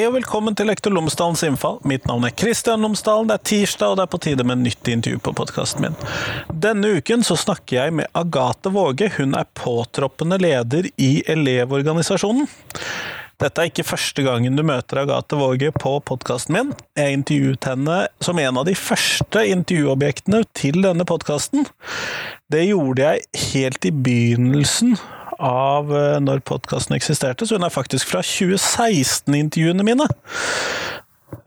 [0.00, 1.74] Hei og velkommen til Lektor Lomsdalens innfall.
[1.84, 3.26] Mitt navn er Kristian Lomsdalen.
[3.28, 5.98] Det er tirsdag, og det er på tide med nytt intervju på podkasten min.
[6.64, 9.10] Denne uken så snakker jeg med Agathe Våge.
[9.18, 12.48] Hun er påtroppende leder i Elevorganisasjonen.
[13.44, 16.72] Dette er ikke første gangen du møter Agathe Våge på podkasten min.
[16.96, 21.68] Jeg intervjuet henne som en av de første intervjuobjektene til denne podkasten.
[22.48, 24.96] Det gjorde jeg helt i begynnelsen
[25.40, 30.06] av eh, når podkasten eksisterte, så hun er faktisk fra 2016-intervjuene mine.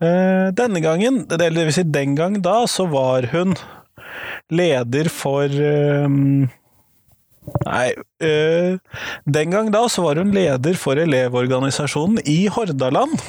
[0.02, 3.54] Eh, denne gangen, det vil si den gang da, så var hun
[4.52, 6.10] leder for eh,
[7.44, 7.90] Nei
[9.28, 13.20] Den gang da så var hun leder for Elevorganisasjonen i Hordaland.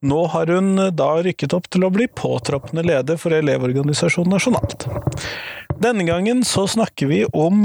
[0.00, 4.88] Nå har hun da rykket opp til å bli påtroppende leder for Elevorganisasjonen nasjonalt.
[5.76, 7.60] Denne gangen så snakker vi om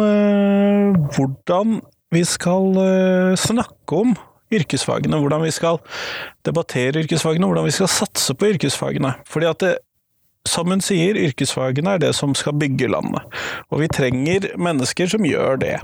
[1.15, 1.79] hvordan
[2.11, 4.15] vi skal uh, snakke om
[4.51, 5.79] yrkesfagene, hvordan vi skal
[6.45, 9.13] debattere yrkesfagene, hvordan vi skal satse på yrkesfagene.
[9.27, 9.73] Fordi at det,
[10.49, 13.23] som hun sier, yrkesfagene er det som skal bygge landet.
[13.71, 15.77] Og vi trenger mennesker som gjør det.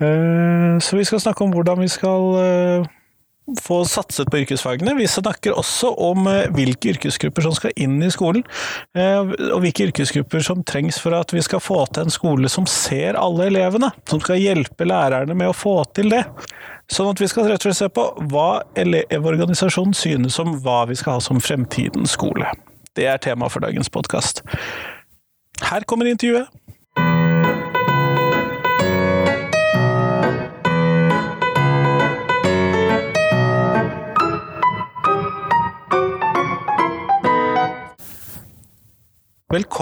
[0.00, 2.92] Uh, så vi skal snakke om hvordan vi skal uh,
[3.60, 4.94] få satset på yrkesfagene.
[4.96, 8.44] Vi snakker også om eh, hvilke yrkesgrupper som skal inn i skolen,
[8.96, 9.20] eh,
[9.50, 13.18] og hvilke yrkesgrupper som trengs for at vi skal få til en skole som ser
[13.20, 16.24] alle elevene, som skal hjelpe lærerne med å få til det.
[16.92, 20.96] Sånn at vi skal rett og slett se på hva Elevorganisasjonen synes om hva vi
[21.00, 22.48] skal ha som fremtidens skole.
[22.94, 24.44] Det er tema for dagens podkast.
[25.64, 26.52] Her kommer intervjuet.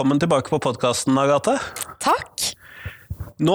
[0.03, 1.53] Velkommen tilbake på podkasten, Agathe.
[2.03, 2.41] Takk.
[3.39, 3.53] Nå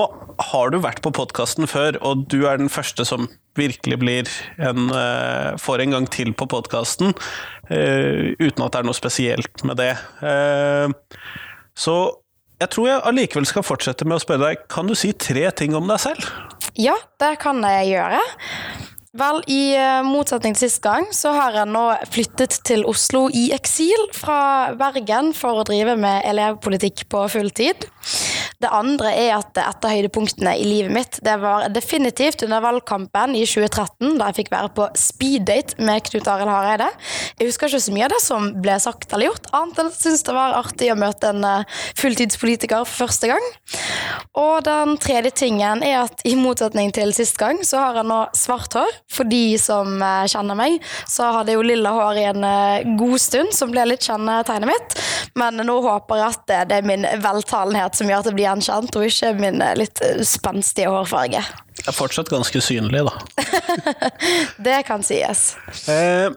[0.49, 3.27] har du vært på podkasten før, og du er den første som
[3.61, 7.13] virkelig blir en, uh, får en gang til på podkasten,
[7.69, 9.93] eh, uten at det er noe spesielt med det.
[10.25, 10.89] Uh,
[11.77, 12.17] så
[12.65, 15.77] jeg tror jeg allikevel skal fortsette med å spørre deg, kan du si tre ting
[15.77, 16.33] om deg selv?
[16.81, 18.25] Ja, det kan jeg gjøre.
[19.17, 23.47] Vel, i uh, motsetning til sist gang, så har jeg nå flyttet til Oslo i
[23.57, 27.89] eksil fra Bergen for å drive med elevpolitikk på fulltid.
[28.59, 33.37] Det andre er at et av høydepunktene i livet mitt det var definitivt under valgkampen
[33.39, 36.89] i 2013, da jeg fikk være på speeddate med Knut Arild Hareide.
[37.39, 39.95] Jeg husker ikke så mye av det som ble sagt eller gjort, annet enn at
[39.95, 43.47] jeg syntes det var artig å møte en uh, fulltidspolitiker for første gang.
[44.43, 48.19] Og den tredje tingen er at i motsetning til sist gang, så har jeg nå
[48.35, 48.91] svart hår.
[49.15, 52.91] For de som uh, kjenner meg, så hadde jeg jo lilla hår i en uh,
[52.99, 54.99] god stund, som ble litt kjennetegnet mitt.
[55.39, 58.97] Men nå håper jeg at det er min veltalenhet som gjør at det blir gjenkjent,
[58.99, 61.43] og ikke min eh, litt eh, spenstige hårfarge.
[61.79, 63.45] Jeg er fortsatt ganske synlig, da.
[64.67, 65.53] det kan sies.
[65.91, 66.33] Eh,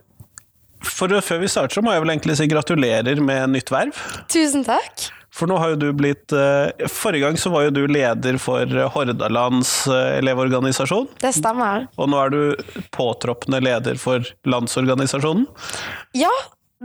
[0.82, 3.98] for Før vi starter, så må jeg vel egentlig si gratulerer med nytt verv.
[4.34, 5.10] Tusen takk.
[5.32, 8.68] For nå har jo du blitt eh, Forrige gang så var jo du leder for
[8.96, 11.08] Hordalands elevorganisasjon.
[11.22, 11.86] Det stemmer.
[11.96, 12.42] Og nå er du
[12.92, 15.46] påtroppende leder for Landsorganisasjonen.
[16.18, 16.34] Ja,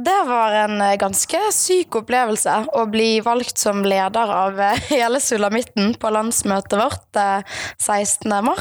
[0.04, 5.22] det var en eh, ganske syk opplevelse å bli valgt som leder av eh, hele
[5.24, 7.20] sulamitten på landsmøtet vårt
[7.80, 8.34] 16.
[8.36, 8.60] Eh,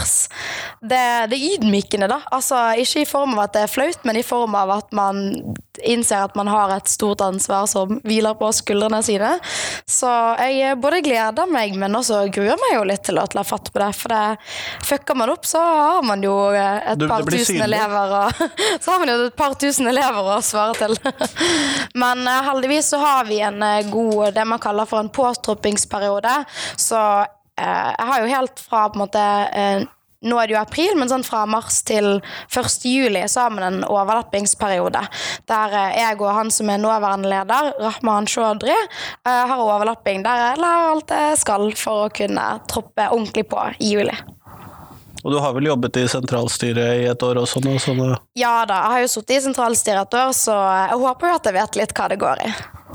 [0.88, 2.22] det er ydmykende, da.
[2.32, 5.26] Altså, ikke i form av at det er flaut, men i form av at man
[5.86, 9.32] innser at man har et stort ansvar som hviler på skuldrene sine.
[9.90, 10.10] Så
[10.42, 13.82] jeg både gleder meg, men også gruer meg jo litt til å ta fatt på
[13.82, 13.92] det.
[13.98, 14.24] For det
[14.90, 17.68] fucker man opp, så har man jo et du, par tusen synlig.
[17.70, 18.44] elever og,
[18.84, 20.98] Så har man jo et par tusen elever å svare til.
[22.02, 26.38] Men uh, heldigvis så har vi en god det man kaller for en påtroppingsperiode.
[26.78, 27.00] Så
[27.56, 29.22] jeg har jo helt fra på en måte
[30.24, 32.86] nå er det jo april, men sånn fra mars til 1.
[32.88, 35.02] juli så har vi en overlappingsperiode.
[35.52, 38.78] Der jeg og han som er nåværende leder, Rahman Chaudhry,
[39.26, 43.94] har overlapping der jeg lærer alt jeg skal for å kunne troppe ordentlig på i
[43.98, 44.16] juli.
[45.26, 47.72] Og du har vel jobbet i sentralstyret i et år også nå?
[47.82, 48.02] Sånn
[48.38, 51.50] ja da, jeg har jo sittet i sentralstyret et år, så jeg håper jo at
[51.50, 52.52] jeg vet litt hva det går i.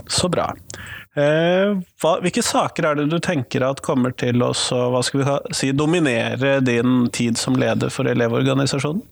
[0.06, 0.46] Så bra.
[1.18, 7.08] Eh, hva, hvilke saker er det du tenker at kommer til å si, dominere din
[7.10, 9.02] tid som leder for Elevorganisasjonen?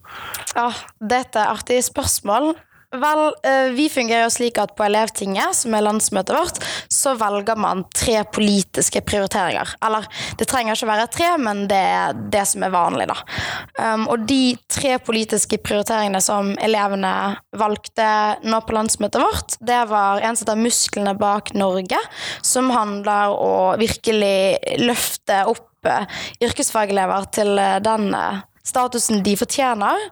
[0.54, 0.70] Ja,
[1.02, 2.52] dette er artige spørsmål.
[2.96, 7.58] Vel, eh, vi fungerer jo slik at på Elevtinget, som er landsmøtet vårt, så velger
[7.60, 9.74] man tre politiske prioriteringer.
[9.84, 10.06] Eller
[10.40, 13.18] det trenger ikke være tre, men det er det som er vanlig, da.
[13.76, 17.12] Um, og de tre politiske prioriteringene som elevene
[17.60, 18.08] valgte
[18.48, 22.00] nå på landsmøtet vårt, det var en som heter Musklene bak Norge,
[22.40, 28.14] som handler å virkelig løfte opp eh, yrkesfagelever til eh, den
[28.68, 30.08] statusen de fortjener.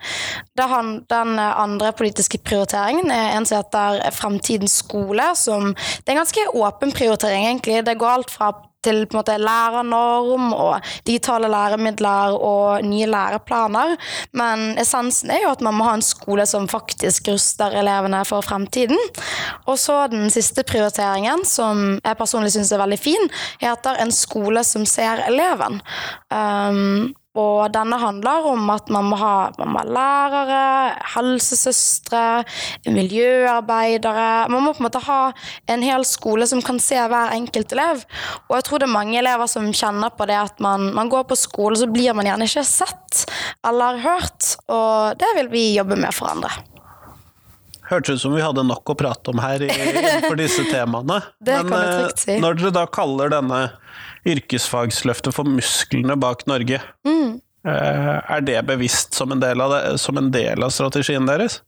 [0.61, 5.33] Han, den andre politiske prioriteringen er en som heter Fremtidens skole.
[5.37, 7.85] som Det er en ganske åpen prioritering, egentlig.
[7.85, 8.53] Det går alt fra
[8.87, 13.97] til på en måte lærernorm og digitale læremidler og nye læreplaner.
[14.37, 18.47] Men essensen er jo at man må ha en skole som faktisk ruster elevene for
[18.47, 18.99] fremtiden.
[19.67, 23.31] Og så den siste prioriteringen, som jeg personlig syns er veldig fin,
[23.63, 25.81] heter En skole som ser eleven.
[26.31, 30.61] Um, og denne handler om at man må ha, man må ha lærere,
[31.15, 32.25] helsesøstre,
[32.89, 35.21] miljøarbeidere Man må på en måte ha
[35.71, 38.05] en hel skole som kan se hver enkelt elev.
[38.49, 41.27] Og jeg tror det er mange elever som kjenner på det at man, man går
[41.31, 43.27] på skole, så blir man gjerne ikke sett
[43.67, 44.57] eller hørt.
[44.73, 46.53] Og det vil vi jobbe med for andre.
[47.87, 49.63] Hørtes ut som vi hadde nok å prate om her
[50.29, 51.21] for disse temaene.
[51.39, 52.33] det Men kan jeg trygt si.
[52.35, 53.61] Eh, når dere da kaller denne
[54.27, 56.81] yrkesfagsløftet for musklene bak Norge.
[57.07, 57.39] Mm.
[57.67, 61.61] Er det bevisst som en, del av det, som en del av strategien deres?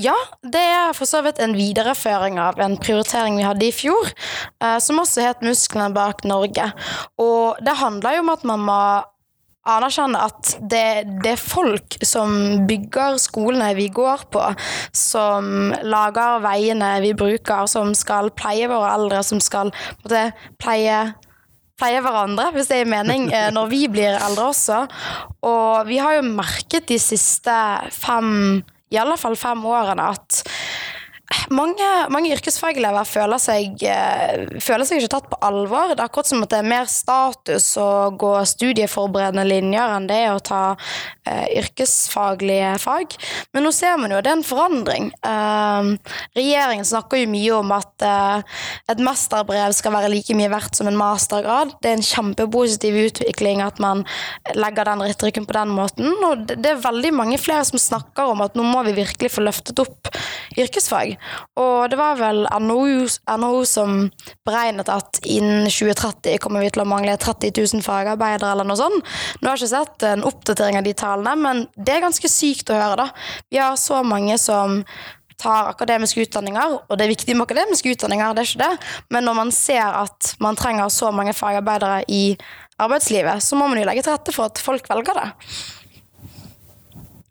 [0.00, 4.12] Ja, det er for så vidt en videreføring av en prioritering vi hadde i fjor,
[4.60, 6.72] eh, som også het 'Musklene bak Norge'.
[7.18, 9.04] Og det handler jo om at man må
[9.66, 14.42] anerkjenne at det, det, er folk som bygger skolene vi går på,
[14.94, 19.72] som lager veiene vi bruker, som skal pleie våre eldre, som skal
[20.04, 20.32] måte,
[20.62, 21.14] pleie
[21.76, 24.82] pleie hverandre, hvis det er mening, eh, når vi blir eldre også.
[25.44, 27.56] Og vi har jo merket de siste
[27.92, 28.62] fem,
[28.92, 30.42] i alle fall fem årene, at
[31.50, 35.90] mange, mange yrkesfagelever føler seg, eh, føler seg ikke tatt på alvor.
[35.90, 40.20] Det er akkurat som at det er mer status å gå studieforberedende linjer enn det
[40.30, 43.16] å ta uh, yrkesfaglige fag.
[43.54, 45.08] Men nå ser man jo at det er en forandring.
[45.26, 45.96] Uh,
[46.38, 48.62] regjeringen snakker jo mye om at uh,
[48.92, 51.74] et mesterbrev skal være like mye verdt som en mastergrad.
[51.82, 54.06] Det er en kjempepositiv utvikling at man
[54.54, 56.14] legger den retorikken på den måten.
[56.30, 59.34] Og det, det er veldig mange flere som snakker om at nå må vi virkelig
[59.34, 60.14] få løftet opp
[60.56, 61.15] yrkesfag.
[61.60, 63.06] Og det var vel NHO,
[63.40, 64.06] NHO, som
[64.46, 69.12] beregnet at innen 2030 kommer vi til å mangle 30 000 fagarbeidere eller noe sånt.
[69.40, 72.72] Nå har jeg ikke sett en oppdatering av de tallene, men det er ganske sykt
[72.72, 73.44] å høre, da.
[73.52, 74.82] Vi har så mange som
[75.40, 79.26] tar akademiske utdanninger, og det er viktig med akademiske utdanninger, det er ikke det, men
[79.28, 82.22] når man ser at man trenger så mange fagarbeidere i
[82.80, 85.28] arbeidslivet, så må man jo legge til rette for at folk velger det.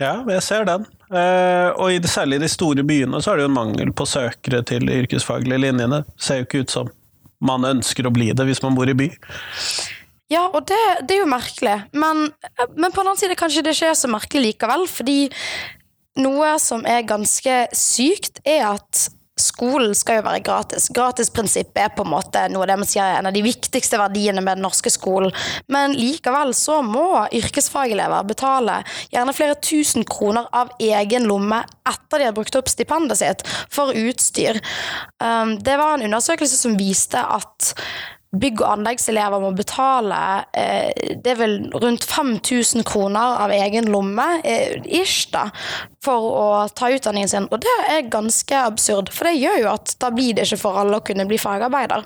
[0.02, 0.86] Ja, jeg ser den.
[1.06, 4.08] Uh, og i, særlig i de store byene så er det jo en mangel på
[4.10, 6.02] søkere til de yrkesfaglige linjene.
[6.08, 6.90] Det ser jo ikke ut som
[7.46, 9.10] man ønsker å bli det hvis man bor i by.
[10.32, 11.76] Ja, og det, det er jo merkelig.
[11.94, 12.30] Men,
[12.74, 14.88] men, på den annen side kanskje det ikke er så merkelig likevel.
[14.90, 15.20] Fordi
[16.24, 19.06] noe som er ganske sykt, er at
[19.40, 20.88] skolen skal jo være gratis.
[20.96, 24.44] Gratisprinsippet er på en måte noe det man sier er en av de viktigste verdiene
[24.44, 25.34] med den norske skolen.
[25.72, 28.80] Men likevel så må yrkesfagelever betale
[29.12, 33.44] gjerne flere tusen kroner av egen lomme etter de har brukt opp stipendet sitt
[33.74, 34.62] for utstyr.
[35.20, 37.74] Um, det var en undersøkelse som viste at
[38.42, 40.20] bygg- og anleggselever må betale
[40.56, 45.48] eh, det er vel rundt 5000 kroner av egen lomme, eh, ish, da,
[46.06, 47.50] for å ta utdanningen sin.
[47.52, 50.82] Og det er ganske absurd, for det gjør jo at da blir det ikke for
[50.82, 52.06] alle å kunne bli fagarbeider.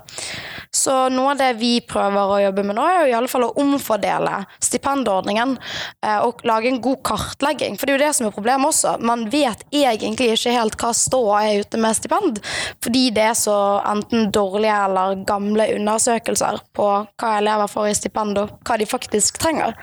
[0.79, 3.47] Så noe av det vi prøver å jobbe med nå, er jo i alle fall
[3.49, 8.29] å omfordele stipendordningen eh, og lage en god kartlegging, for det er jo det som
[8.29, 8.95] er problemet også.
[9.03, 12.39] Man vet egentlig ikke helt hva ståa er ute med stipend,
[12.83, 13.57] fordi det er så
[13.89, 19.41] enten dårlige eller gamle undersøkelser på hva elever får i stipend, og hva de faktisk
[19.41, 19.75] trenger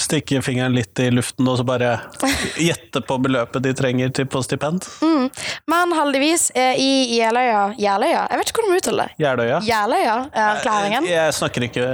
[0.00, 1.96] stikke fingeren litt i luften og så bare
[2.68, 4.86] gjette på beløpet de trenger til på stipend.
[5.02, 5.28] Mm.
[5.70, 8.24] Men heldigvis, eh, i Jeløya Jeløya?
[8.30, 9.24] Jeg vet ikke hvordan du uttaler det.
[9.24, 9.60] Jeløya?
[9.68, 11.08] Jeløya-erklæringen.
[11.08, 11.86] Jeg, jeg snakker ikke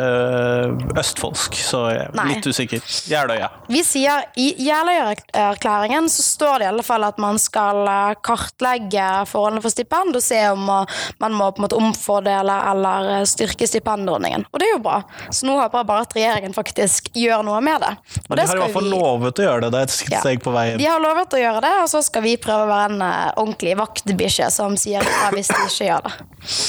[1.00, 2.26] østfoldsk, så jeg er Nei.
[2.33, 2.85] litt usikker.
[3.11, 3.50] Jeløya.
[3.71, 9.09] Vi sier i Jeløya-erklæringen så står det i alle fall at man skal eh, kartlegge
[9.30, 13.69] forholdene for stipend og se om man må på en måte omfordele eller eh, styrke
[13.69, 14.47] stipendordningen.
[14.50, 15.00] Og det er jo bra.
[15.30, 17.90] Så nå håper jeg bare at regjeringen faktisk gjør noe med det.
[18.29, 18.95] Men de har i hvert fall vi...
[18.95, 19.71] lovet å gjøre det.
[19.75, 20.43] Det er et steg ja.
[20.45, 20.81] på veien.
[20.81, 23.31] De har lovet å gjøre det, og så skal vi prøve å være en uh,
[23.43, 26.13] ordentlig vaktbikkje som sier ja hvis de ikke gjør det.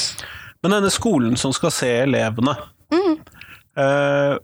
[0.61, 2.53] Men denne skolen som skal se elevene
[2.93, 3.13] mm.
[3.81, 4.35] uh,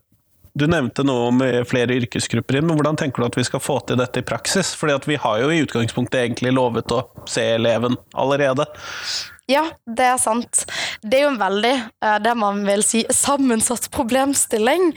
[0.57, 3.75] du nevnte noe om flere yrkesgrupper inn, men hvordan tenker du at vi skal få
[3.85, 4.71] til dette i praksis?
[4.73, 8.65] Fordi vi har jo i utgangspunktet egentlig lovet å se eleven allerede.
[9.47, 10.65] Ja, det er sant.
[10.99, 11.73] Det er jo en veldig,
[12.03, 14.89] eh, det man vil si, sammensatt problemstilling.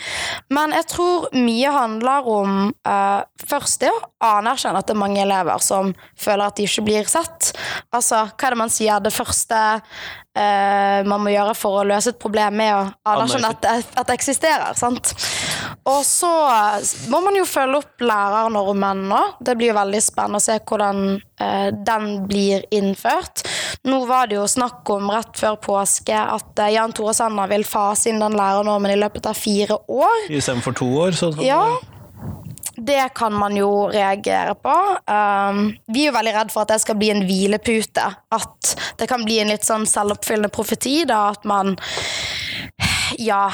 [0.50, 2.56] Men jeg tror mye handler om
[2.88, 4.00] uh, først det å
[4.40, 7.52] anerkjenne at det er mange elever som føler at de ikke blir sett.
[7.94, 8.98] Altså, hva er det man sier?
[8.98, 13.62] Det første uh, man må gjøre for å løse et problem, er å anerkjenne at
[13.62, 14.74] det, at det eksisterer.
[14.74, 15.14] sant?
[15.86, 16.32] Og så
[17.12, 19.22] må man jo følge opp lærernormen nå.
[19.38, 23.46] Det blir jo veldig spennende å se hvordan uh, den blir innført.
[23.88, 27.66] Nå var det jo snakk om rett før påske at eh, Jan Tore Sanner vil
[27.68, 30.28] fase inn den lærernormen i løpet av fire år.
[30.28, 31.16] Istedenfor to år?
[31.16, 31.62] Sånn Ja,
[32.80, 34.76] det kan man jo reagere på.
[35.04, 38.06] Um, vi er jo veldig redd for at det skal bli en hvilepute.
[38.32, 41.02] At det kan bli en litt sånn selvoppfyllende profeti.
[41.08, 41.76] Da, at man
[43.20, 43.50] ja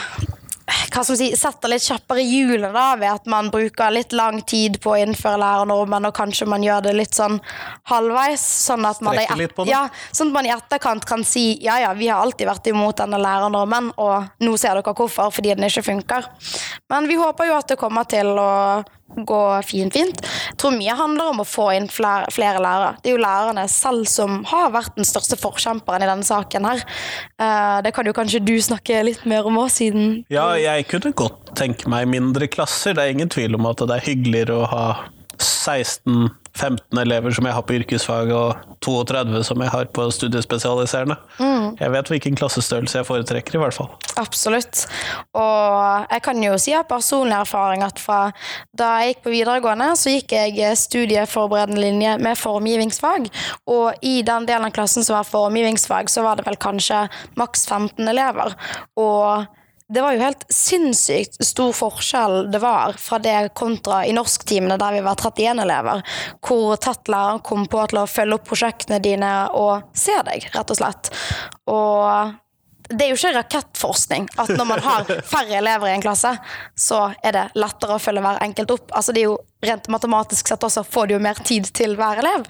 [0.67, 4.41] hva man si, setter litt kjappere i hjulene da, ved at man bruker litt lang
[4.49, 7.39] tid på å innføre lærernormen, og kanskje man gjør det litt sånn
[7.91, 8.43] halvveis.
[8.67, 9.19] Sånn at man.
[9.71, 12.99] Ja, sånn at man i etterkant kan si ja ja, vi har alltid vært imot
[12.99, 16.27] denne lærernormen, og nå ser dere hvorfor, fordi den ikke funker.
[16.91, 18.51] Men vi håper jo at det kommer til å
[19.15, 20.21] gå fint, fint.
[20.21, 22.97] Jeg tror mye handler om å få inn flere, flere lærere.
[23.03, 26.83] Det er jo lærerne selv som har vært den største forkjemperen i denne saken her.
[27.41, 31.15] Eh, det kan jo kanskje du snakke litt mer om òg, siden Ja, jeg kunne
[31.17, 32.97] godt tenke meg mindre klasser.
[32.97, 34.87] Det er ingen tvil om at det er hyggeligere å ha
[36.57, 41.17] 16-15 elever som jeg har på yrkesfag, og 32 som jeg har på studiespesialiserende.
[41.81, 43.91] Jeg vet hvilken klassestørrelse jeg foretrekker, i hvert fall.
[44.21, 44.87] Absolutt.
[45.37, 48.21] Og jeg kan jo si av personlig erfaring at fra
[48.77, 53.29] da jeg gikk på videregående, så gikk jeg studieforberedende linje med formgivningsfag.
[53.73, 57.07] Og i den delen av klassen som var formgivningsfag, så var det vel kanskje
[57.39, 58.57] maks 15 elever.
[58.97, 59.47] Og
[59.89, 64.97] det var jo helt sinnssykt stor forskjell det var fra det kontra i norsktimene der
[64.97, 66.03] vi var 31 elever,
[66.43, 66.75] hvor
[67.07, 71.13] læreren kom på til å følge opp prosjektene dine og se deg, rett og slett.
[71.71, 72.35] Og
[72.89, 76.33] det er jo ikke rakettforskning at når man har færre elever i en klasse,
[76.79, 78.91] så er det lettere å følge hver enkelt opp.
[78.95, 82.21] Altså det er jo Rent matematisk sett også får du jo mer tid til hver
[82.21, 82.45] elev.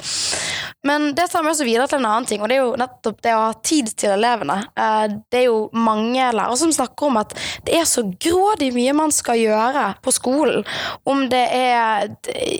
[0.84, 3.20] Men det tar meg også videre til en annen ting, og det er jo nettopp
[3.24, 4.56] det å ha tid til elevene.
[4.74, 7.32] Eh, Det er jo mange lærere som snakker om at
[7.64, 10.66] det er så grådig mye man skal gjøre på skolen.
[11.06, 12.10] Om det er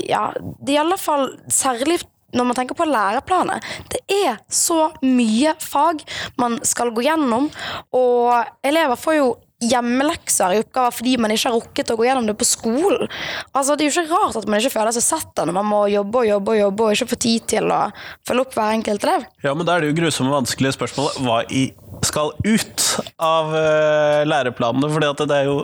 [0.07, 2.01] Ja, det er i alle fall særlig
[2.37, 3.65] når man tenker på læreplanet.
[3.93, 6.05] Det er så mye fag
[6.41, 7.51] man skal gå gjennom,
[7.97, 12.27] og elever får jo hjemmelekser i oppgaver fordi man ikke har rukket å gå gjennom
[12.29, 13.09] det på skolen.
[13.57, 15.81] Altså, Det er jo ikke rart at man ikke føler seg sett når man må
[15.89, 17.81] jobbe og jobbe og jobbe og ikke få tid til å
[18.29, 19.27] følge opp hver enkelt elev.
[19.47, 21.71] Ja, men da er det jo grusomme vanskelige spørsmålet hva i
[22.05, 22.87] skal ut
[23.23, 25.63] av eh, læreplanene, fordi at det er jo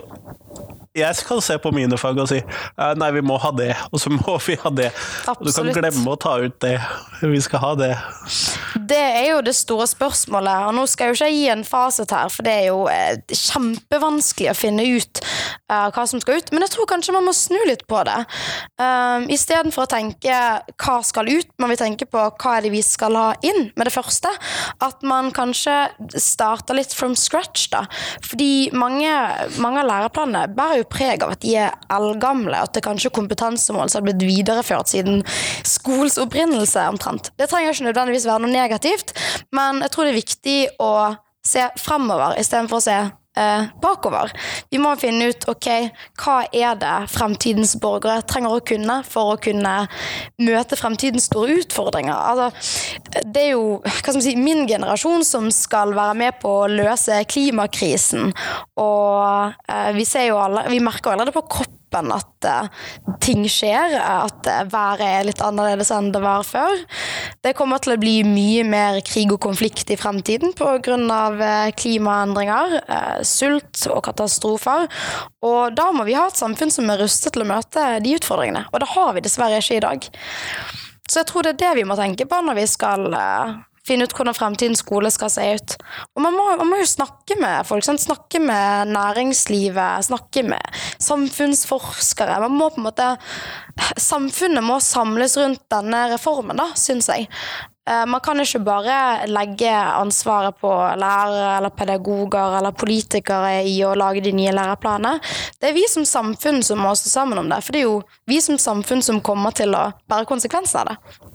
[0.93, 4.01] jeg skal se på mine fag og si eh, nei, vi må ha det, og
[4.01, 4.91] så må vi ha det.
[5.25, 5.49] Absolutt.
[5.49, 6.75] Du kan glemme å ta ut det.
[7.21, 7.91] Vi skal ha det.
[8.77, 12.13] Det er jo det store spørsmålet, og nå skal jeg jo ikke gi en fasit
[12.13, 16.53] her, for det er jo eh, kjempevanskelig å finne ut eh, hva som skal ut,
[16.53, 18.19] men jeg tror kanskje man må snu litt på det.
[18.77, 20.37] Um, Istedenfor å tenke
[20.83, 23.89] hva skal ut, må vi tenke på hva er det vi skal ha inn med
[23.89, 24.29] det første.
[24.83, 25.87] At man kanskje
[26.21, 27.85] starter litt from scratch, da.
[28.25, 29.09] Fordi mange,
[29.63, 33.17] mange av læreplanene bærer jo preg av at de er eldgamle, at det kanskje er
[33.17, 35.23] kompetansemål som har blitt videreført siden
[35.67, 37.31] skolens opprinnelse, omtrent.
[37.39, 39.15] Det trenger ikke nødvendigvis være noe negativt,
[39.55, 40.93] men jeg tror det er viktig å
[41.43, 42.97] se fremover istedenfor å se
[43.37, 44.31] eh, bakover.
[44.71, 45.69] Vi må finne ut ok,
[46.21, 49.75] hva er det fremtidens borgere trenger å kunne for å kunne
[50.41, 52.15] møte fremtidens store utfordringer.
[52.15, 56.51] Altså, det er jo hva skal man si, min generasjon som skal være med på
[56.63, 58.33] å løse klimakrisen.
[58.81, 62.69] Og eh, vi ser jo alle, vi merker allerede på kroppen at eh,
[63.23, 66.73] ting skjer, at eh, været er litt annerledes enn det var før.
[67.45, 70.73] Det kommer til å bli mye mer krig og konflikt i fremtiden pga.
[70.83, 74.87] Eh, klimaendringer, eh, sult og katastrofer.
[75.43, 78.67] Og da må vi ha et samfunn som er rustet til å møte de utfordringene.
[78.71, 80.09] Og det har vi dessverre ikke i dag.
[81.09, 83.55] Så jeg tror det er det vi må tenke på når vi skal eh,
[83.87, 85.75] finne ut hvordan fremtidens skole skal se ut.
[86.15, 87.85] Og man må, man må jo snakke med folk.
[87.85, 88.03] Sant?
[88.03, 92.39] Snakke med næringslivet, snakke med samfunnsforskere.
[92.47, 93.11] Man må på en måte
[93.97, 97.25] Samfunnet må samles rundt denne reformen, da, syns jeg.
[97.89, 103.95] Eh, Man kan ikke bare legge ansvaret på lærere eller pedagoger eller politikere i å
[103.97, 105.19] lage de nye læreplanene.
[105.59, 108.01] Det er vi som samfunn som må stå sammen om det, for det er jo
[108.29, 111.32] vi som samfunn som kommer til å bære konsekvensene av det.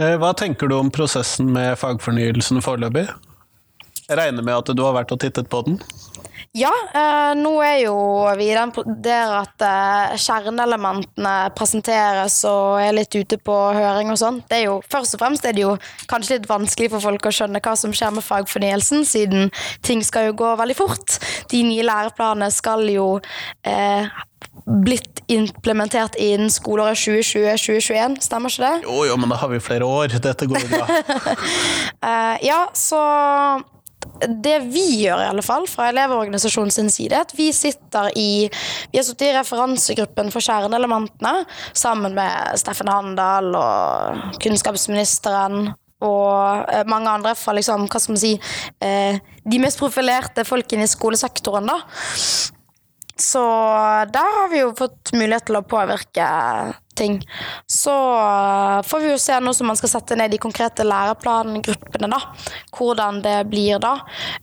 [0.00, 3.06] Eh, Hva tenker du om prosessen med fagfornyelsen foreløpig?
[4.08, 5.78] Jeg regner med at du har vært og tittet på den?
[6.54, 7.94] Ja, eh, nå er jo
[8.38, 8.46] vi
[9.02, 14.38] der at eh, kjerneelementene presenteres og er litt ute på høring og sånn.
[14.90, 15.72] Først og fremst er det jo
[16.10, 19.50] kanskje litt vanskelig for folk å skjønne hva som skjer med fagfornyelsen, siden
[19.82, 21.18] ting skal jo gå veldig fort.
[21.50, 23.08] De nye læreplanene skal jo
[23.66, 24.06] eh,
[24.64, 28.88] blitt implementert innen skoleåret 2020-2021, stemmer ikke det?
[28.88, 30.16] Jo, jo, men da har vi flere år.
[30.24, 30.98] Dette går jo bra.
[32.04, 33.00] uh, ja, så
[34.44, 38.48] det vi gjør, i alle fall, fra Elevorganisasjonen sin side, at vi sitter i
[38.92, 45.72] Vi har sittet i referansegruppen for kjerneelementene sammen med Steffen Handal og kunnskapsministeren
[46.04, 48.34] og eh, mange andre fra liksom, hva skal man si,
[48.84, 51.70] eh, de mest profilerte folkene i skolesektoren.
[51.70, 51.78] da.
[53.16, 53.42] Så
[54.12, 56.26] der har vi jo fått mulighet til å påvirke
[56.98, 57.20] ting.
[57.70, 62.10] Så uh, får vi jo se nå som man skal sette ned de konkrete læreplangruppene,
[62.10, 62.20] da.
[62.74, 63.96] Hvordan det blir da.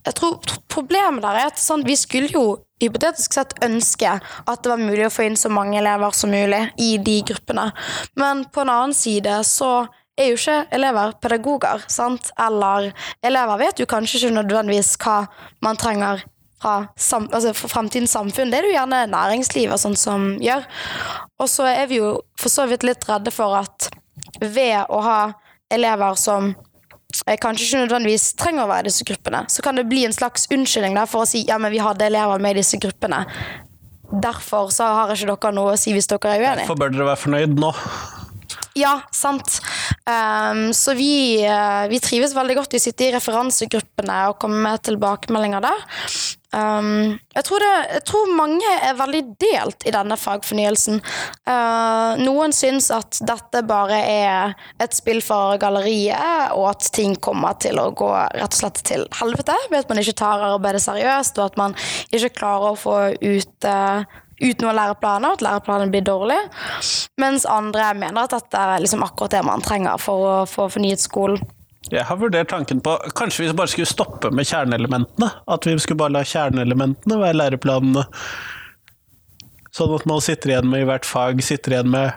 [0.04, 2.44] Jeg tror Problemet der er at sånn, vi skulle jo
[2.80, 6.62] hypotetisk sett ønske at det var mulig å få inn så mange elever som mulig
[6.80, 7.66] i de gruppene.
[8.16, 9.84] Men på en annen side så
[10.16, 12.32] er jo ikke elever pedagoger, sant?
[12.40, 12.90] Eller
[13.24, 15.18] elever vet jo kanskje ikke nødvendigvis hva
[15.64, 16.24] man trenger
[16.62, 18.52] fra, sam, altså fra fremtidens samfunn.
[18.52, 20.66] Det er det jo gjerne næringslivet sånn som gjør.
[21.42, 23.90] Og så er vi jo for så vidt litt redde for at
[24.40, 25.18] ved å ha
[25.72, 26.52] elever som
[27.12, 30.46] kanskje ikke nødvendigvis trenger å være i disse gruppene, så kan det bli en slags
[30.52, 33.24] unnskyldning der for å si ja, men vi hadde elever med i disse gruppene.
[34.12, 36.66] Derfor så har ikke dere noe å si hvis dere er uenige.
[36.66, 37.72] Hvorfor bør dere være fornøyd nå?
[38.76, 39.58] Ja, sant.
[40.08, 44.62] Um, så vi, uh, vi, trives veldig godt i å sitte i referansegruppene og komme
[44.64, 45.84] med tilbakemeldinger der.
[46.52, 51.00] Um, jeg, tror det, jeg, tror mange er veldig delt i denne fagfornyelsen.
[51.48, 57.56] Uh, noen syns at dette bare er et spill for galleriet, og at ting kommer
[57.62, 61.40] til å gå rett og slett til helvete ved at man ikke tar arbeidet seriøst,
[61.40, 61.78] og at man
[62.12, 64.04] ikke klarer å få ut uh,
[64.42, 66.38] ut noen læreplaner, at læreplanen blir dårlig.
[67.20, 71.02] Mens andre mener at dette er liksom akkurat det man trenger for å få fornyet
[71.02, 71.38] skolen.
[71.90, 75.30] Jeg har vurdert tanken på kanskje vi bare skulle stoppe med kjerneelementene.
[75.50, 78.06] At vi skulle bare la kjerneelementene være læreplanene.
[79.72, 82.12] Sånn at man sitter igjen med i hvert fag sitter igjen med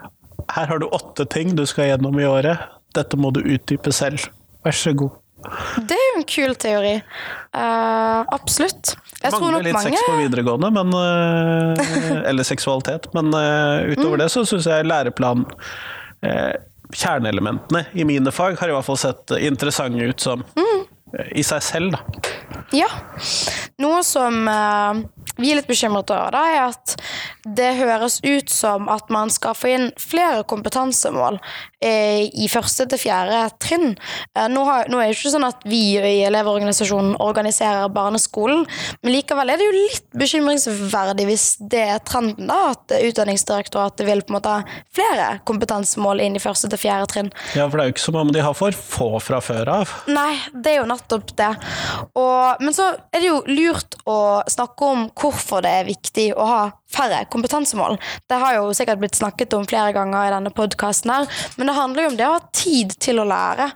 [0.51, 2.61] Her har du åtte ting du skal gjennom i året.
[2.95, 4.27] Dette må du utdype selv.
[4.65, 5.15] Vær så god.
[5.85, 6.93] Det er jo en kul teori.
[7.55, 8.95] Uh, absolutt.
[9.21, 9.91] Jeg Mangler litt mange...
[9.93, 13.09] sex på videregående, men, uh, eller seksualitet.
[13.17, 14.23] Men uh, utover mm.
[14.23, 15.45] det så syns jeg læreplan
[16.95, 20.85] kjerneelementene i mine fag har i hvert fall sett interessante ut som mm.
[21.35, 22.33] i seg selv, da.
[22.75, 22.87] Ja.
[23.83, 25.03] Noe som uh,
[25.37, 26.95] vi er litt bekymret over, da, er at
[27.45, 31.37] det høres ut som at man skal få inn flere kompetansemål
[31.83, 33.93] eh, i første til fjerde trinn.
[34.33, 38.65] Eh, nå, har, nå, er det ikke sånn at vi i Elevorganisasjonen organiserer barneskolen,
[39.03, 44.23] men likevel er det jo litt bekymringsverdig hvis det er trenden, da, at Utdanningsdirektoratet vil
[44.25, 47.31] på en måte ha flere kompetansemål inn i første til fjerde trinn.
[47.53, 49.93] Ja, for det er jo ikke som om de har for få fra før av.
[50.09, 51.51] Nei, det er jo nettopp det.
[52.17, 54.17] Og, men så er det jo lurt å
[54.49, 56.63] snakke om hvorfor det er viktig å ha
[56.95, 57.34] færre kompetansemål.
[58.29, 61.77] Det har jo sikkert blitt snakket om flere ganger i denne podkasten her, men det
[61.77, 63.69] handler jo om det å ha tid til å lære.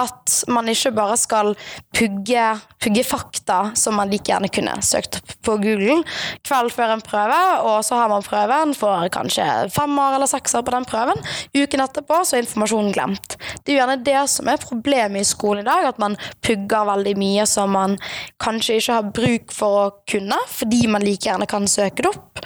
[0.00, 1.54] At man ikke bare skal
[1.96, 2.46] pugge,
[2.82, 6.02] pugge fakta som man like gjerne kunne søkt på Google
[6.46, 10.74] kveld før en prøve, og så har man prøven, får kanskje femmer eller sekser på
[10.74, 11.20] den prøven.
[11.56, 13.36] Uken etterpå så er informasjonen glemt.
[13.62, 16.88] Det er jo gjerne det som er problemet i skolen i dag, at man pugger
[16.92, 17.98] veldig mye som man
[18.42, 22.42] kanskje ikke har bruk for å kunne, fordi man like gjerne kan søke det opp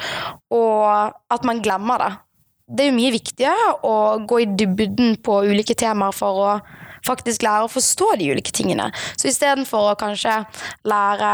[0.56, 2.12] og at man glemmer det.
[2.66, 3.94] Det er jo mye viktigere å
[4.26, 6.50] gå i dybden på ulike temaer for å
[7.06, 8.88] faktisk lære å forstå de ulike tingene.
[9.14, 10.40] Så istedenfor å kanskje
[10.90, 11.30] lære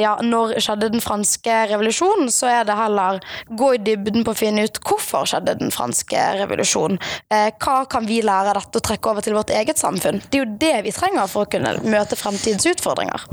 [0.00, 3.20] ja, når skjedde den franske revolusjonen, så er det heller
[3.54, 6.98] gå i dybden på å finne ut hvorfor skjedde den franske revolusjonen.
[7.30, 10.22] Eh, hva kan vi lære av dette og trekke over til vårt eget samfunn?
[10.24, 13.28] Det er jo det vi trenger for å kunne møte fremtidens utfordringer.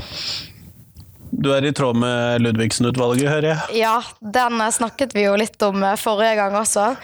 [1.31, 3.79] Du er i tråd med Ludvigsen-utvalget, hører jeg?
[3.81, 6.91] Ja, den snakket vi jo litt om eh, forrige gang også.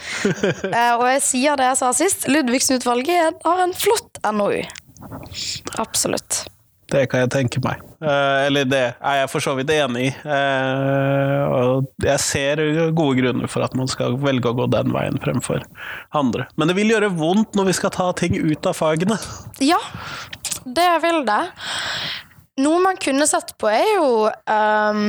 [0.68, 4.60] Eh, og jeg sier det jeg sa sist, Ludvigsen-utvalget har en flott NOU.
[5.80, 6.42] Absolutt.
[6.92, 7.80] Det kan jeg tenke meg.
[8.04, 10.12] Eh, eller det er jeg for så vidt enig i.
[11.48, 12.62] og jeg ser
[12.96, 15.64] gode grunner for at man skal velge å gå den veien fremfor
[16.16, 16.48] andre.
[16.56, 19.18] Men det vil gjøre vondt når vi skal ta ting ut av fagene.
[19.64, 19.80] Ja,
[20.64, 21.42] det vil det.
[22.58, 25.02] Noe man kunne sett på, er jo um,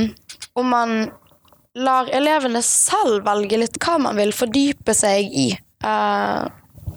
[0.60, 0.96] om man
[1.80, 5.50] lar elevene selv velge litt hva man vil fordype seg i.
[5.84, 6.46] Uh,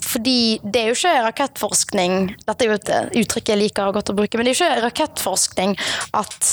[0.02, 2.88] fordi det er jo ikke rakettforskning Dette er jo et
[3.20, 5.76] uttrykk jeg liker godt å bruke, men det er jo ikke rakettforskning
[6.18, 6.48] at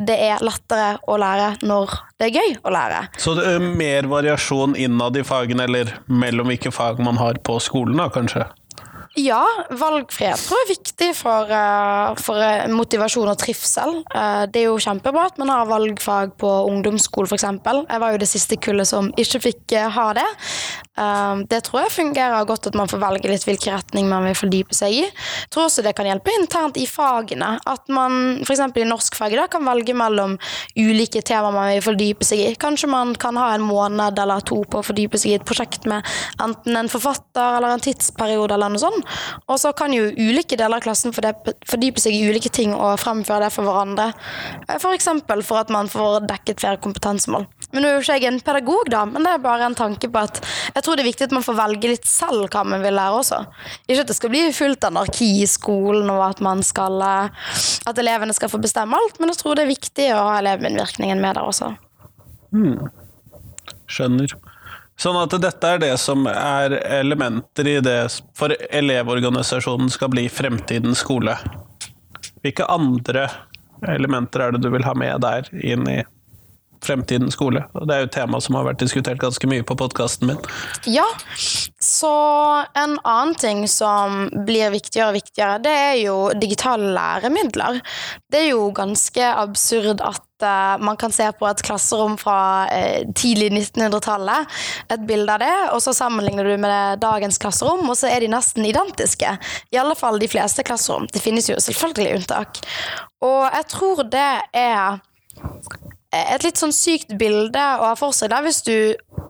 [0.00, 3.02] det er lettere å lære når det er gøy å lære.
[3.20, 7.58] Så det er mer variasjon innad i fagene, eller mellom hvilke fag man har på
[7.60, 8.46] skolen, da, kanskje?
[9.18, 9.42] Ja,
[9.74, 13.96] valgfrihet tror jeg er viktig for, uh, for uh, motivasjon og trivsel.
[14.14, 17.48] Uh, det er jo kjempebra at man har valgfag på ungdomsskolen f.eks.
[17.90, 20.26] Jeg var jo det siste kullet som ikke fikk ha det.
[20.98, 24.34] Um, det tror jeg fungerer godt at man får velge litt hvilken retning man vil
[24.36, 25.04] fordype seg i.
[25.06, 27.52] Jeg tror også det kan hjelpe internt i fagene.
[27.70, 28.62] At man f.eks.
[28.74, 30.34] i norskfaget da, kan velge mellom
[30.74, 32.48] ulike temaer man vil fordype seg i.
[32.60, 35.86] Kanskje man kan ha en måned eller to på å fordype seg i et prosjekt
[35.90, 36.04] med
[36.42, 39.16] enten en forfatter eller en tidsperiode eller noe sånt.
[39.46, 43.46] Og så kan jo ulike deler av klassen fordype seg i ulike ting og fremføre
[43.46, 44.10] det for hverandre.
[44.76, 45.08] F.eks.
[45.30, 47.46] For, for at man får dekket flere kompetansemål.
[47.70, 50.10] Men nå er jo ikke jeg en pedagog, da, men det er bare en tanke
[50.10, 50.40] på at
[50.80, 53.18] jeg tror det er viktig at man får velge litt selv hva man vil lære
[53.20, 53.42] også.
[53.84, 57.50] Ikke at det skal bli fullt anarki i skolen, og at, man skal, eh,
[57.90, 61.20] at elevene skal få bestemme alt, men jeg tror det er viktig å ha elevmedvirkningen
[61.20, 61.74] med der også.
[62.56, 62.88] Hmm.
[63.90, 64.32] Skjønner.
[65.00, 67.98] Sånn at dette er det som er elementer i det
[68.36, 71.36] for Elevorganisasjonen skal bli fremtidens skole.
[72.40, 73.28] Hvilke andre
[73.88, 76.00] elementer er det du vil ha med der inn i
[76.84, 77.62] fremtidens skole.
[77.74, 80.40] Og det er jo et tema som har vært diskutert ganske mye på podkasten min.
[80.88, 81.06] Ja,
[81.80, 82.12] så
[82.78, 87.80] en annen ting som blir viktigere og viktigere, det er jo digitale læremidler.
[88.30, 92.40] Det er jo ganske absurd at uh, man kan se på et klasserom fra
[92.70, 94.60] uh, tidlig 1900-tallet,
[94.92, 98.32] et bilde av det, og så sammenligner du med dagens klasserom, og så er de
[98.32, 99.36] nesten identiske.
[99.72, 101.08] I alle fall de fleste klasserom.
[101.12, 102.64] Det finnes jo selvfølgelig unntak.
[103.24, 105.00] Og jeg tror det er
[106.10, 108.74] et litt sånn sykt bilde å ha for seg da, hvis du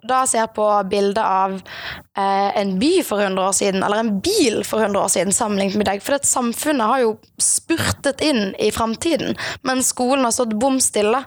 [0.08, 4.62] da ser på bildet av eh, en by for 100 år siden, eller en bil
[4.66, 6.00] for 100 år siden, sammenlignet med deg.
[6.04, 9.36] For det samfunnet har jo spurtet inn i framtiden,
[9.68, 11.20] mens skolen har stått bom stille.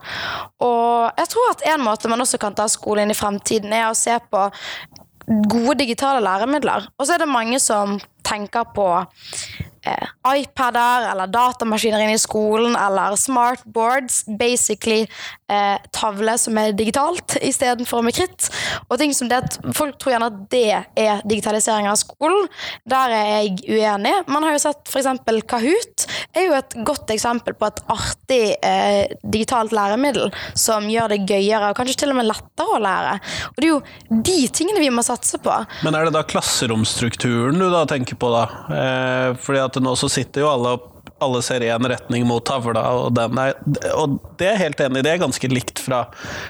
[0.65, 3.91] Og jeg tror at en måte man også kan ta skolen inn i fremtiden, er
[3.91, 4.47] å se på
[5.53, 6.89] gode digitale læremidler.
[6.97, 8.89] Og så er det mange som tenker på
[9.85, 14.23] eh, iPader eller datamaskiner inne i skolen eller smartboards.
[14.39, 15.03] Basically
[15.51, 18.49] eh, tavle som er digitalt istedenfor med kritt.
[18.89, 19.41] Og ting som det
[19.75, 20.67] Folk tror gjerne at det
[20.99, 22.47] er digitalisering av skolen.
[22.89, 24.13] Der er jeg uenig.
[24.31, 25.09] Man har jo sett f.eks.
[25.49, 31.23] Kahoot er jo et godt eksempel på et artig eh, digitalt læremiddel som gjør det
[31.29, 33.15] gøyere og kanskje til og med lettere å lære.
[33.53, 35.57] Og det er jo de tingene vi må satse på.
[35.85, 38.43] Men er det da klasseromstrukturen du da tenker på, da?
[38.77, 40.77] Eh, fordi at nå så sitter jo alle
[41.23, 43.53] alle ser i en retning mot tavla, og, er,
[43.95, 45.03] og det er helt enig.
[45.05, 46.05] Det er ganske likt fra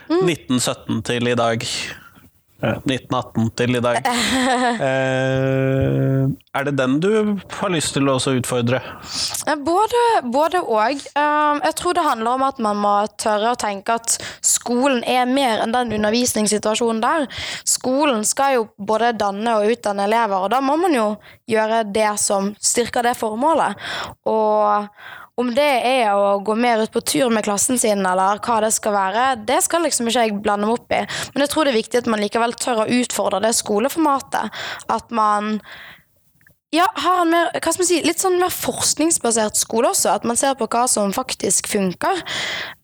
[0.09, 0.23] mm.
[0.25, 1.67] 1917 til i dag.
[2.63, 4.01] 1918 til i dag.
[4.83, 6.23] Eh,
[6.55, 7.09] er det den du
[7.59, 8.79] har lyst til å utfordre?
[9.65, 10.01] Både,
[10.33, 11.03] både og.
[11.17, 15.29] Um, jeg tror det handler om at man må tørre å tenke at skolen er
[15.29, 17.27] mer enn den undervisningssituasjonen der.
[17.69, 21.07] Skolen skal jo både danne og utdanne elever, og da må man jo
[21.49, 23.79] gjøre det som styrker det formålet.
[24.29, 24.89] Og
[25.41, 28.69] om det er å gå mer ut på tur med klassen sin, eller hva det
[28.75, 31.01] skal være, det skal liksom ikke jeg blande meg opp i.
[31.33, 34.61] Men jeg tror det er viktig at man likevel tør å utfordre det skoleformatet.
[34.93, 35.57] At man
[36.73, 40.13] ja, har en mer, hva skal man si, litt sånn mer forskningsbasert skole også.
[40.13, 42.23] At man ser på hva som faktisk funker.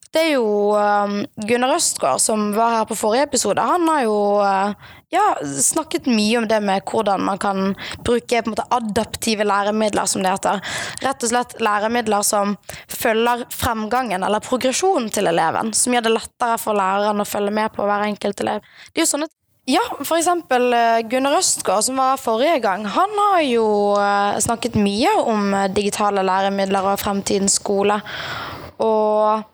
[0.10, 3.62] Det er jo um, Gunnar Østgaard som var her på forrige episode.
[3.62, 8.66] Han har jo uh, ja, snakket mye om det med hvordan man kan bruke måte
[8.74, 10.64] adaptive læremidler, som det heter.
[11.06, 12.56] Rett og slett læremidler som
[12.90, 15.76] følger fremgangen eller progresjonen til eleven.
[15.78, 18.66] Som gjør det lettere for læreren å følge med på hver enkelt elev.
[18.90, 19.30] Det er jo sånne
[19.70, 22.88] ja, for eksempel uh, Gunnar Østgaard, som var her forrige gang.
[22.90, 28.02] Han har jo uh, snakket mye om digitale læremidler og fremtidens skole.
[28.82, 29.46] Og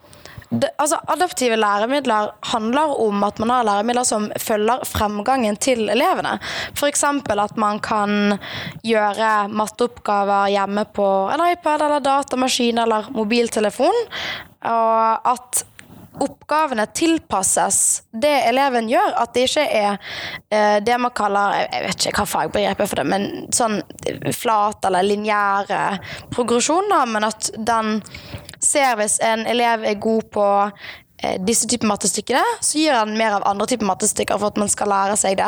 [0.61, 6.37] det, altså, adaptive læremidler handler om at man har læremidler som følger fremgangen til elevene.
[6.75, 7.03] F.eks.
[7.03, 8.39] at man kan
[8.83, 14.03] gjøre matteoppgaver hjemme på en iPad eller datamaskin eller mobiltelefon.
[14.65, 15.65] Og at
[16.21, 19.15] oppgavene tilpasses det eleven gjør.
[19.19, 19.97] At det ikke er
[20.53, 23.79] eh, det man kaller Jeg vet ikke hva fagbegrepet er for det, men sånn
[24.35, 25.99] flat eller lineær
[26.33, 27.99] progresjon, da, men at den
[28.61, 30.47] ser hvis en elev er god på
[31.47, 34.89] disse typer mattestykkene, så gir han mer av andre typer mattestykker for at man skal
[34.91, 35.47] lære seg det.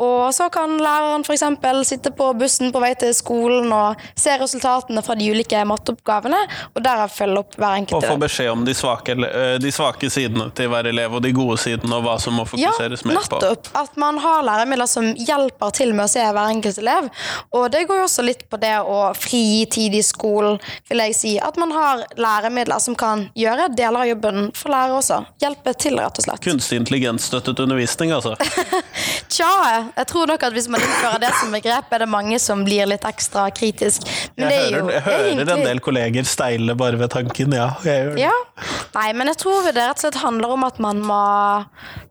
[0.00, 1.44] Og så kan læreren f.eks.
[1.88, 6.40] sitte på bussen på vei til skolen og se resultatene fra de ulike matteoppgavene,
[6.74, 10.10] og derav følge opp hver enkelt Og få beskjed om de svake, eh, de svake,
[10.10, 13.20] sidene til hver elev, og de gode sidene, og hva som må fokuseres ja, mer
[13.20, 13.40] på.
[13.40, 13.72] Ja, nettopp.
[13.82, 17.10] At man har læremidler som hjelper til med å se hver enkelt elev.
[17.56, 21.18] Og det går jo også litt på det å frigi tid i skolen, vil jeg
[21.18, 21.34] si.
[21.42, 25.18] At man har læremidler som kan gjøre deler av jobben for lærere også.
[25.42, 26.42] Hjelpe til, rett og slett.
[26.44, 28.36] Kunstig intelligens-støttet undervisning, altså?
[29.34, 29.50] Tja,
[29.96, 32.88] jeg tror nok at hvis man innfører det som begrep, er det mange som blir
[32.90, 34.06] litt ekstra kritisk.
[34.36, 35.58] Men jeg, hører, jeg hører egentlig...
[35.58, 37.70] en del kolleger steile bare ved tanken, ja.
[37.86, 38.24] Jeg gjør det.
[38.28, 38.72] Ja.
[38.96, 41.22] Nei, men jeg tror det rett og slett handler om at man må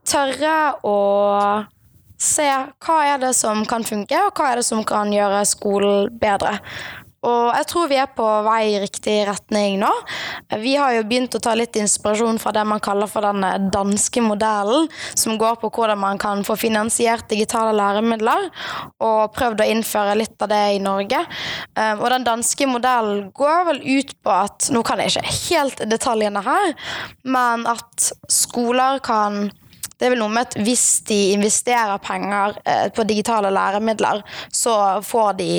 [0.10, 0.56] tørre
[0.88, 0.96] å
[2.20, 2.48] se
[2.84, 6.58] hva er det som kan funke, og hva er det som kan gjøre skolen bedre.
[7.28, 9.90] Og jeg tror vi er på vei i riktig retning nå.
[10.62, 14.24] Vi har jo begynt å ta litt inspirasjon fra det man kaller for den danske
[14.24, 14.88] modellen,
[15.20, 18.50] som går på hvordan man kan få finansiert digitale læremidler,
[19.04, 21.22] og prøvd å innføre litt av det i Norge.
[21.76, 25.82] Um, og den danske modellen går vel ut på at Nå kan jeg ikke helt
[25.90, 26.74] detaljene her,
[27.28, 29.50] men at skoler kan
[30.00, 34.22] det er vel noe med at hvis de investerer penger eh, på digitale læremidler,
[34.56, 34.74] så
[35.06, 35.50] får de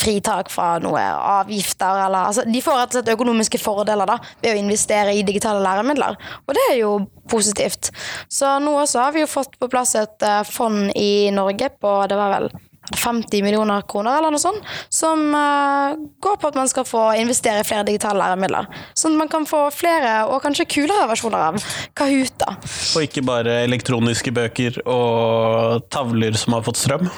[0.00, 4.52] fritak fra noe avgifter eller altså, De får rett og slett økonomiske fordeler da, ved
[4.52, 6.18] å investere i digitale læremidler.
[6.44, 6.92] Og det er jo
[7.30, 7.90] positivt.
[8.28, 11.98] Så nå også har vi jo fått på plass et eh, fond i Norge på
[12.10, 12.50] det var vel
[12.94, 17.62] 50 millioner kroner eller noe sånt, som uh, går på at man skal få investere
[17.62, 18.68] i flere digitale læremidler.
[18.94, 21.60] Sånn at man kan få flere og kanskje kulere versjoner av
[21.98, 22.38] Kahoot.
[22.42, 22.56] da.
[22.94, 27.08] Og ikke bare elektroniske bøker og tavler som har fått strøm?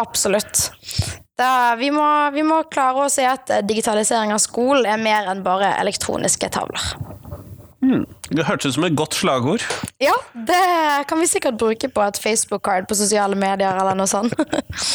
[0.00, 0.68] Absolutt.
[1.36, 5.44] Da, vi, må, vi må klare å se at digitalisering av skolen er mer enn
[5.44, 6.94] bare elektroniske tavler.
[7.86, 8.04] Hmm.
[8.32, 9.62] Det hørtes ut som et godt slagord.
[10.02, 10.14] Ja,
[10.48, 10.62] det
[11.06, 14.34] kan vi sikkert bruke på et Facebook-card på sosiale medier eller noe sånt.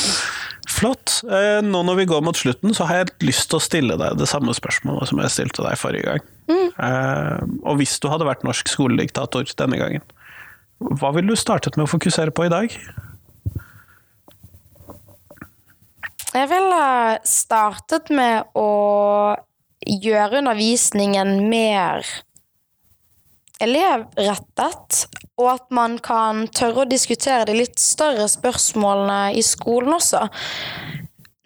[0.75, 1.21] Flott.
[1.23, 4.17] Eh, nå når vi går mot slutten, så har jeg lyst til å stille deg
[4.19, 6.27] det samme spørsmålet som jeg stilte deg forrige gang.
[6.51, 7.61] Mm.
[7.63, 10.03] Og hvis du hadde vært norsk skolediktator denne gangen,
[10.81, 12.75] hva ville du startet med å fokusere på i dag?
[16.31, 16.83] Jeg ville
[17.27, 18.69] startet med å
[19.81, 22.07] gjøre undervisningen mer
[23.61, 25.05] elevrettet,
[25.39, 30.25] og at man kan tørre å diskutere de litt større spørsmålene i skolen også.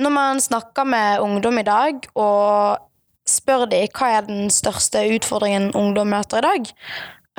[0.01, 2.81] Når man snakker med ungdom i dag og
[3.25, 6.71] spør de hva er den største utfordringen ungdom møter i dag,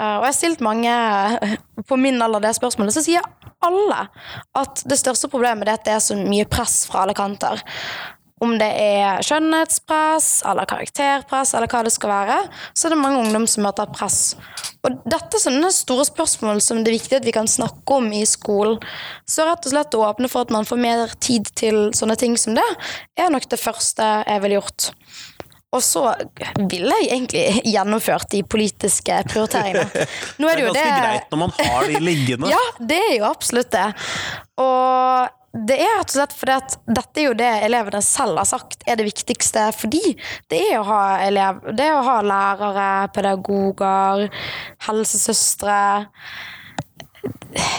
[0.00, 0.94] eh, og jeg har stilt mange
[1.88, 3.26] på min alder det spørsmålet, så sier
[3.66, 4.06] alle
[4.56, 7.62] at det største problemet er at det er så mye press fra alle kanter.
[8.44, 12.40] Om det er skjønnhetspress eller karakterpress eller hva det skal være,
[12.76, 14.34] så er det mange ungdom som møter press.
[14.84, 18.10] Og dette er sånne store spørsmål som det er viktig at vi kan snakke om
[18.12, 18.76] i skolen.
[19.24, 22.36] Så rett og slett å åpne for at man får mer tid til sånne ting
[22.40, 22.66] som det,
[23.16, 24.90] er nok det første jeg ville gjort.
[25.74, 26.02] Og så
[26.70, 27.44] ville jeg egentlig
[27.74, 30.06] gjennomført de politiske prioriteringene.
[30.40, 31.00] Nå er det, det er ganske det...
[31.08, 32.50] greit når man har de liggende.
[32.54, 33.88] ja, det er jo absolutt det.
[34.62, 38.48] Og det er rett og slett fordi at dette er jo det elevene selv har
[38.48, 40.02] sagt er det viktigste for de.
[40.52, 44.28] Det er å ha, elev, det er å ha lærere, pedagoger,
[44.88, 45.80] helsesøstre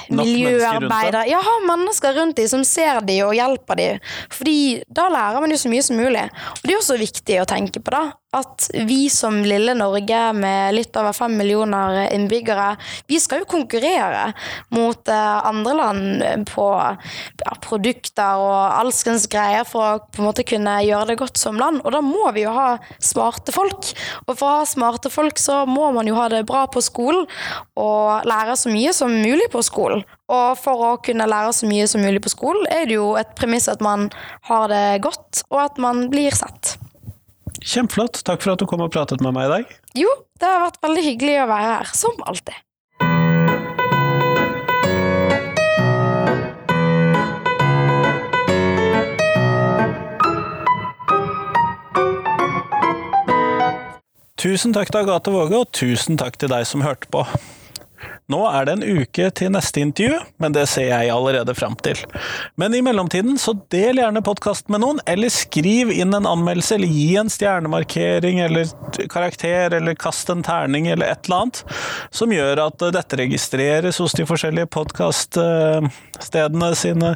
[0.09, 1.27] miljøarbeidere.
[1.29, 4.05] Ja, ha mennesker rundt dem som ser dem og hjelper dem.
[4.33, 6.25] Fordi da lærer man jo så mye som mulig.
[6.57, 8.03] Og det er også viktig å tenke på, da.
[8.35, 12.73] At vi som lille Norge med litt over fem millioner innbyggere,
[13.07, 14.33] vi skal jo konkurrere
[14.75, 20.43] mot eh, andre land på ja, produkter og alskens greier for å på en måte
[20.47, 21.79] kunne gjøre det godt som land.
[21.85, 23.93] Og da må vi jo ha smarte folk.
[24.25, 27.23] Og for å ha smarte folk så må man jo ha det bra på skolen
[27.79, 30.03] og lære så mye som mulig på skolen.
[30.27, 33.31] Og for å kunne lære så mye som mulig på skolen, er det jo et
[33.39, 34.09] premiss at man
[34.51, 36.75] har det godt, og at man blir sett.
[37.67, 38.21] Kjempeflott.
[38.23, 39.75] Takk for at du kom og pratet med meg i dag.
[39.99, 40.07] Jo,
[40.39, 42.63] det har vært veldig hyggelig å være her, som alltid.
[54.37, 57.25] Tusen takk til Agathe Våge, og tusen takk til deg som hørte på.
[58.31, 61.97] Nå er det en uke til neste intervju, men det ser jeg allerede fram til.
[62.59, 66.91] Men i mellomtiden, så del gjerne podkasten med noen, eller skriv inn en anmeldelse, eller
[66.91, 68.63] gi en stjernemarkering, eller
[69.13, 71.63] karakter, eller kast en terning, eller et eller annet,
[72.11, 77.09] som gjør at dette registreres hos de forskjellige podkaststedene sine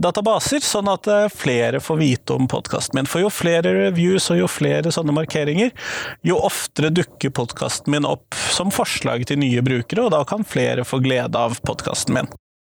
[0.00, 3.08] databaser, sånn at eh, flere får vite om podkasten min.
[3.10, 5.74] For jo flere reviews og jo flere sånne markeringer,
[6.26, 10.86] jo oftere dukker podkasten min opp som forslag til nye brukere, og da kan flere
[10.88, 12.32] få glede av podkasten min.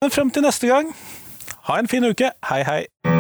[0.05, 0.91] Men frem til neste gang,
[1.71, 2.35] ha en fin uke.
[2.51, 3.14] Hei, hei!